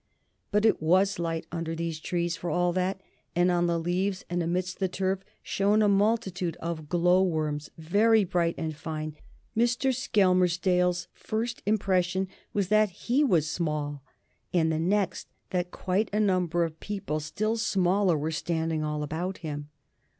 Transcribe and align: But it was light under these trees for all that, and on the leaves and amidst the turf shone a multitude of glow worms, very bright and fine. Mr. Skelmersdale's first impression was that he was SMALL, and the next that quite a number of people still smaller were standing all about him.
But 0.49 0.65
it 0.65 0.81
was 0.81 1.19
light 1.19 1.45
under 1.51 1.75
these 1.75 1.99
trees 1.99 2.35
for 2.35 2.49
all 2.49 2.73
that, 2.73 2.99
and 3.35 3.51
on 3.51 3.67
the 3.67 3.77
leaves 3.77 4.25
and 4.31 4.41
amidst 4.41 4.79
the 4.79 4.87
turf 4.87 5.23
shone 5.43 5.83
a 5.83 5.87
multitude 5.87 6.55
of 6.55 6.89
glow 6.89 7.21
worms, 7.21 7.69
very 7.77 8.23
bright 8.23 8.55
and 8.57 8.75
fine. 8.75 9.15
Mr. 9.55 9.93
Skelmersdale's 9.93 11.07
first 11.13 11.61
impression 11.67 12.27
was 12.51 12.69
that 12.69 12.89
he 12.89 13.23
was 13.23 13.47
SMALL, 13.47 14.01
and 14.51 14.71
the 14.71 14.79
next 14.79 15.27
that 15.51 15.69
quite 15.69 16.09
a 16.11 16.19
number 16.19 16.63
of 16.63 16.79
people 16.79 17.19
still 17.19 17.55
smaller 17.55 18.17
were 18.17 18.31
standing 18.31 18.83
all 18.83 19.03
about 19.03 19.37
him. 19.45 19.69